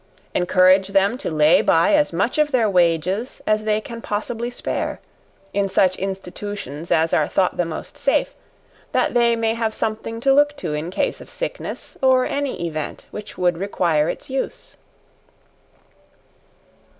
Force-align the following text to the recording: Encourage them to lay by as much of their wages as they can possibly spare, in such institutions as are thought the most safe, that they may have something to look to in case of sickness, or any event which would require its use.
Encourage 0.33 0.87
them 0.87 1.15
to 1.19 1.29
lay 1.29 1.61
by 1.61 1.93
as 1.93 2.11
much 2.11 2.39
of 2.39 2.49
their 2.51 2.67
wages 2.67 3.39
as 3.45 3.65
they 3.65 3.79
can 3.79 4.01
possibly 4.01 4.49
spare, 4.49 4.99
in 5.53 5.69
such 5.69 5.95
institutions 5.97 6.91
as 6.91 7.13
are 7.13 7.27
thought 7.27 7.55
the 7.55 7.65
most 7.65 7.99
safe, 7.99 8.33
that 8.93 9.13
they 9.13 9.35
may 9.35 9.53
have 9.53 9.75
something 9.75 10.19
to 10.19 10.33
look 10.33 10.57
to 10.57 10.73
in 10.73 10.89
case 10.89 11.21
of 11.21 11.29
sickness, 11.29 11.99
or 12.01 12.25
any 12.25 12.65
event 12.65 13.05
which 13.11 13.37
would 13.37 13.59
require 13.59 14.09
its 14.09 14.27
use. 14.27 14.75